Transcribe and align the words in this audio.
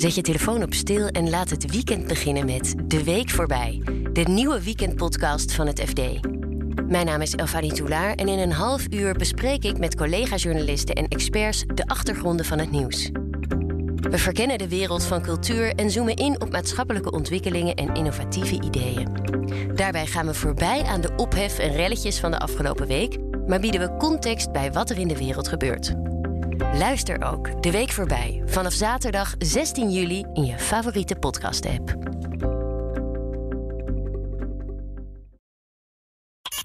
Zet 0.00 0.14
je 0.14 0.22
telefoon 0.22 0.62
op 0.62 0.74
stil 0.74 1.06
en 1.06 1.30
laat 1.30 1.50
het 1.50 1.70
weekend 1.70 2.06
beginnen 2.06 2.46
met 2.46 2.74
De 2.84 3.04
Week 3.04 3.30
Voorbij. 3.30 3.82
De 4.12 4.22
nieuwe 4.22 4.62
weekendpodcast 4.62 5.52
van 5.52 5.66
het 5.66 5.80
FD. 5.80 6.00
Mijn 6.88 7.06
naam 7.06 7.20
is 7.20 7.34
Elfanie 7.34 7.72
Toulaar 7.72 8.14
en 8.14 8.28
in 8.28 8.38
een 8.38 8.52
half 8.52 8.86
uur 8.90 9.14
bespreek 9.14 9.64
ik 9.64 9.78
met 9.78 9.96
collega-journalisten 9.96 10.94
en 10.94 11.08
experts 11.08 11.64
de 11.74 11.86
achtergronden 11.86 12.46
van 12.46 12.58
het 12.58 12.70
nieuws. 12.70 13.10
We 13.94 14.18
verkennen 14.18 14.58
de 14.58 14.68
wereld 14.68 15.04
van 15.04 15.22
cultuur 15.22 15.74
en 15.74 15.90
zoomen 15.90 16.16
in 16.16 16.40
op 16.40 16.50
maatschappelijke 16.50 17.10
ontwikkelingen 17.10 17.74
en 17.74 17.94
innovatieve 17.94 18.62
ideeën. 18.62 19.08
Daarbij 19.74 20.06
gaan 20.06 20.26
we 20.26 20.34
voorbij 20.34 20.82
aan 20.82 21.00
de 21.00 21.12
ophef 21.16 21.58
en 21.58 21.72
relletjes 21.72 22.18
van 22.18 22.30
de 22.30 22.38
afgelopen 22.38 22.86
week, 22.86 23.18
maar 23.46 23.60
bieden 23.60 23.80
we 23.80 23.96
context 23.96 24.52
bij 24.52 24.72
wat 24.72 24.90
er 24.90 24.98
in 24.98 25.08
de 25.08 25.18
wereld 25.18 25.48
gebeurt. 25.48 25.94
Luister 26.72 27.24
ook 27.24 27.62
de 27.62 27.70
week 27.70 27.90
voorbij 27.90 28.42
vanaf 28.46 28.72
zaterdag 28.72 29.34
16 29.38 29.90
juli 29.90 30.24
in 30.32 30.44
je 30.44 30.58
favoriete 30.58 31.14
podcast-app. 31.14 31.96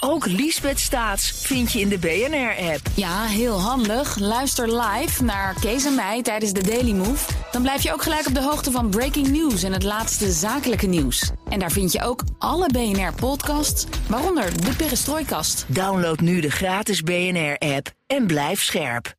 Ook 0.00 0.26
Liesbeth 0.26 0.78
Staats 0.78 1.30
vind 1.30 1.72
je 1.72 1.80
in 1.80 1.88
de 1.88 1.98
BNR-app. 1.98 2.80
Ja, 2.94 3.24
heel 3.24 3.60
handig. 3.60 4.18
Luister 4.18 4.80
live 4.80 5.24
naar 5.24 5.54
Kees 5.60 5.84
en 5.84 5.94
mij 5.94 6.22
tijdens 6.22 6.52
de 6.52 6.62
Daily 6.62 6.92
Move. 6.92 7.32
Dan 7.52 7.62
blijf 7.62 7.82
je 7.82 7.92
ook 7.92 8.02
gelijk 8.02 8.26
op 8.26 8.34
de 8.34 8.42
hoogte 8.42 8.70
van 8.70 8.90
breaking 8.90 9.28
news 9.28 9.62
en 9.62 9.72
het 9.72 9.82
laatste 9.82 10.30
zakelijke 10.32 10.86
nieuws. 10.86 11.30
En 11.48 11.58
daar 11.58 11.70
vind 11.70 11.92
je 11.92 12.02
ook 12.02 12.22
alle 12.38 12.66
BNR-podcasts, 12.66 13.86
waaronder 14.08 14.64
de 14.64 14.76
Perestroikast. 14.76 15.64
Download 15.68 16.20
nu 16.20 16.40
de 16.40 16.50
gratis 16.50 17.02
BNR-app 17.02 17.90
en 18.06 18.26
blijf 18.26 18.62
scherp. 18.62 19.18